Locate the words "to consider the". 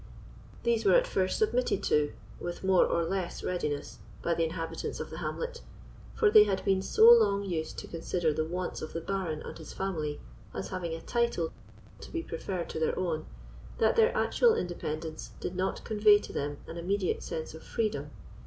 7.77-8.43